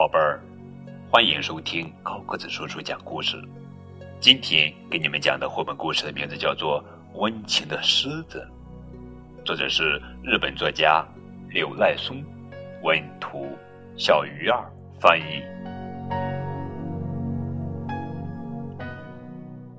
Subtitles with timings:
[0.00, 0.40] 宝贝儿，
[1.10, 3.36] 欢迎收听高个子叔叔讲故事。
[4.18, 6.82] 今天给你们讲的绘本故事的名字叫做
[7.18, 8.48] 《温情的狮子》，
[9.44, 11.06] 作者是日本作家
[11.50, 12.24] 柳赖松，
[12.82, 13.46] 文图
[13.94, 15.42] 小鱼儿翻译。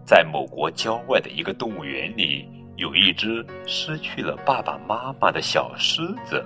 [0.05, 6.45] 在某国郊外的一个动物园里，有一只失去了爸爸妈妈的小狮子。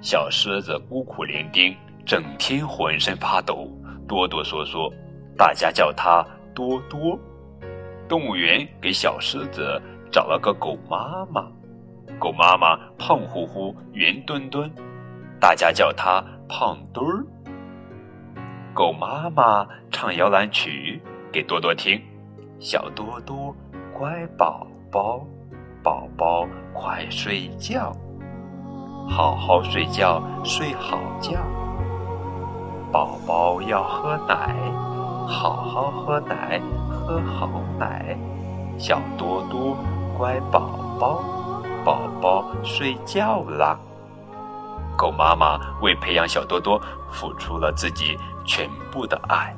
[0.00, 1.74] 小狮子孤苦伶仃。
[2.10, 3.68] 整天浑身发抖，
[4.08, 4.92] 哆哆嗦嗦，
[5.38, 7.16] 大家叫它多多。
[8.08, 11.46] 动物园给小狮子找了个狗妈妈，
[12.18, 14.68] 狗妈妈胖乎乎、圆墩墩，
[15.38, 17.24] 大家叫它胖墩儿。
[18.74, 22.02] 狗妈妈唱摇篮曲给多多听，
[22.58, 23.54] 小多多
[23.96, 25.24] 乖宝宝，
[25.80, 27.92] 宝宝快睡觉，
[29.08, 31.38] 好好睡觉，睡好觉。
[32.92, 34.54] 宝宝要喝奶，
[35.28, 36.60] 好好喝奶，
[36.90, 38.16] 喝好奶。
[38.78, 39.76] 小多多，
[40.18, 41.22] 乖宝宝，
[41.84, 43.78] 宝宝睡觉啦。
[44.96, 46.80] 狗妈妈为培养小多多
[47.12, 49.54] 付出了自己全部的爱。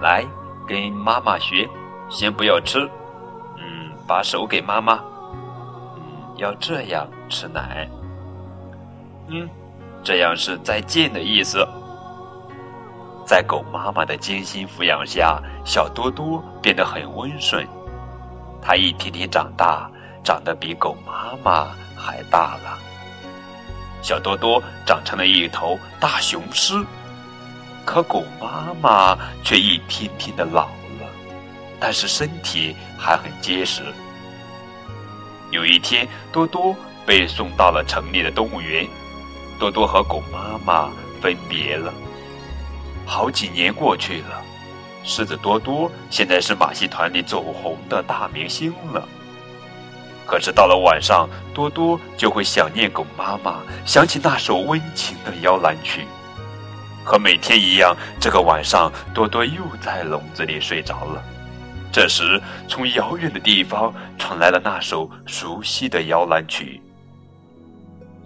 [0.00, 0.24] 来，
[0.66, 1.68] 跟妈妈学，
[2.08, 2.90] 先不要吃，
[3.56, 4.94] 嗯，把手给妈妈，
[5.94, 6.02] 嗯，
[6.36, 7.88] 要这样吃奶，
[9.28, 9.48] 嗯，
[10.02, 11.64] 这样是再见的意思。
[13.26, 17.66] 在狗妈妈的精心抚养下，小多多变得很温顺。
[18.62, 19.90] 它一天天长大，
[20.22, 22.78] 长得比狗妈妈还大了。
[24.00, 26.74] 小多多长成了一头大雄狮，
[27.84, 30.66] 可狗妈妈却一天天的老
[31.00, 31.08] 了，
[31.80, 33.82] 但是身体还很结实。
[35.50, 38.86] 有一天，多多被送到了城里的动物园，
[39.58, 40.88] 多多和狗妈妈
[41.20, 41.92] 分别了。
[43.06, 44.42] 好几年过去了，
[45.04, 49.08] 狮子多多现在是马戏团里走红的大明星了。
[50.26, 56.04] 可是到了晚上，多多就会想念狗妈妈，想起那首温情的摇篮曲。
[57.04, 61.22] 和每天一样，这个晚上，多多又在笼子里睡着了。
[61.92, 66.82] 这时，从遥远的地方传来了那首熟悉的摇篮曲。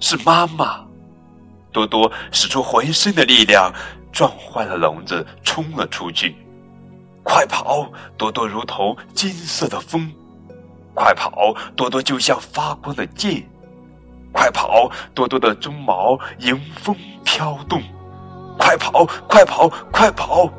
[0.00, 0.82] 是妈妈，
[1.70, 3.70] 多多使出浑身的力量。
[4.12, 6.37] 撞坏了笼子，冲了出去。
[7.22, 7.91] 快跑！
[8.16, 10.10] 多多如同金色的风。
[10.94, 11.54] 快跑！
[11.76, 13.43] 多多就像发光的箭。
[14.32, 14.91] 快跑！
[15.15, 17.82] 多多的鬃毛迎风飘动。
[18.59, 19.04] 快跑！
[19.28, 19.69] 快跑！
[19.93, 20.50] 快跑！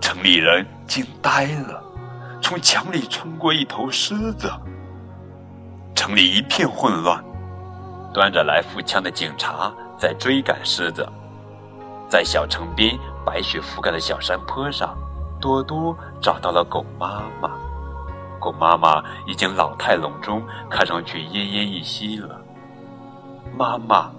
[0.00, 1.82] 城里人惊呆了。
[2.40, 4.50] 从墙里穿过一头狮子。
[5.94, 7.22] 城里一片混乱，
[8.12, 11.08] 端着来福枪的警察在追赶狮子。
[12.12, 14.94] 在小城边白雪覆盖的小山坡上，
[15.40, 17.50] 多多找到了狗妈妈。
[18.38, 22.38] 狗妈妈已经老态龙钟，看上去奄奄一息了。
[23.56, 24.10] 妈妈，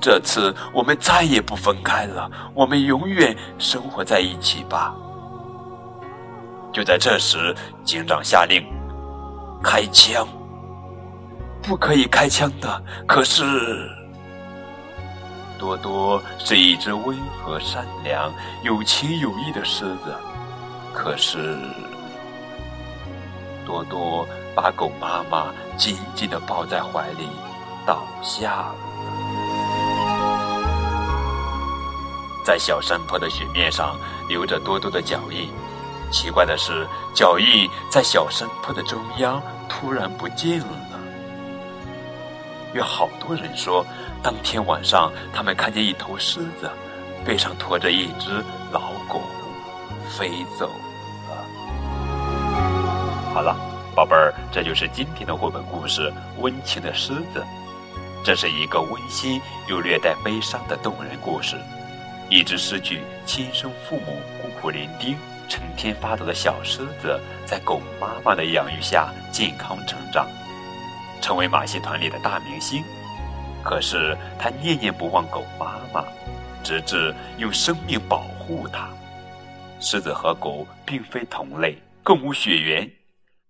[0.00, 4.94] 这次我们再也不分开了，我们永远生活在一起吧。
[6.72, 7.54] 就在这时，
[7.84, 8.64] 警长下令
[9.62, 10.26] 开枪。
[11.62, 14.01] 不可以开枪的，可是。
[15.62, 18.34] 多多是一只温和、善良、
[18.64, 20.12] 有情有义的狮子，
[20.92, 21.56] 可是
[23.64, 27.28] 多多把狗妈妈紧紧地抱在怀里，
[27.86, 28.74] 倒下了。
[32.44, 33.96] 在小山坡的雪面上
[34.28, 35.48] 留着多多的脚印，
[36.10, 36.84] 奇怪的是，
[37.14, 40.91] 脚印在小山坡的中央突然不见了。
[42.74, 43.84] 有好多人说，
[44.22, 46.70] 当天晚上他们看见一头狮子，
[47.24, 48.30] 背上驮着一只
[48.70, 49.20] 老狗，
[50.08, 51.36] 飞走了。
[53.34, 53.54] 好了，
[53.94, 56.10] 宝贝儿，这就是今天的绘本故事
[56.40, 57.40] 《温情的狮子》。
[58.24, 61.56] 这是一个温馨又略带悲伤的动人故事。
[62.30, 65.14] 一只失去亲生父母、孤苦伶仃、
[65.48, 70.26] 成天发抖的小狮子，在狗妈妈的养育下健康成长。
[71.22, 72.84] 成为马戏团里的大明星，
[73.62, 76.04] 可是他念念不忘狗妈妈，
[76.64, 78.90] 直至用生命保护它。
[79.80, 82.90] 狮子和狗并非同类，更无血缘，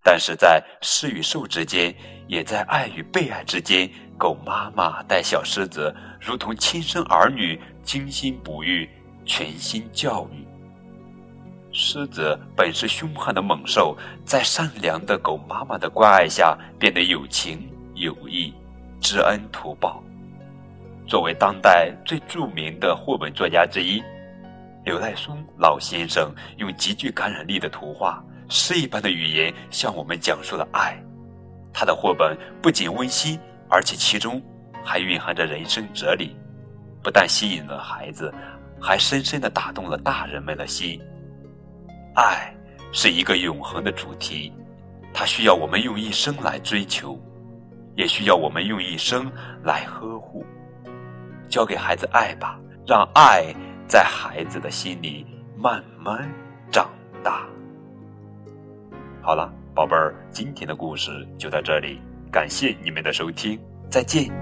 [0.04, 1.94] 但是在狮与兽之间，
[2.28, 8.88] 也在爱与被爱之间，狗妈妈待小狮子如同亲生儿女，精心哺育，
[9.24, 10.46] 全心教育。
[11.72, 13.96] 狮子本是凶悍的猛兽，
[14.26, 18.52] 在善良的狗妈妈的关爱下，变得有情有义，
[19.00, 20.02] 知恩图报。
[21.06, 24.02] 作为当代最著名的绘本作家之一，
[24.84, 30.94] 刘赖松老先生用极具感染力的图画、诗一般的语言向我们讲述了爱。
[31.72, 33.40] 他的绘本不仅温馨，
[33.70, 34.40] 而且其中
[34.84, 36.36] 还蕴含着人生哲理，
[37.02, 38.32] 不但吸引了孩子，
[38.78, 41.00] 还深深的打动了大人们的心。
[42.14, 42.54] 爱
[42.92, 44.52] 是一个永恒的主题，
[45.12, 47.18] 它需要我们用一生来追求，
[47.96, 49.30] 也需要我们用一生
[49.62, 50.44] 来呵护。
[51.48, 53.54] 教给孩子爱吧，让爱。
[53.88, 56.26] 在孩子的心里慢慢
[56.70, 56.88] 长
[57.22, 57.46] 大。
[59.20, 62.00] 好了，宝贝儿，今天的故事就到这里，
[62.30, 63.60] 感谢你们的收听，
[63.90, 64.41] 再见。